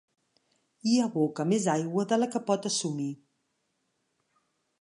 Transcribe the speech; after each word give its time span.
Hi 0.91 0.95
aboca 1.07 1.45
més 1.51 1.69
aigua 1.75 2.07
de 2.13 2.19
la 2.23 2.31
que 2.37 2.43
pot 2.49 2.67
assumir. 2.71 3.09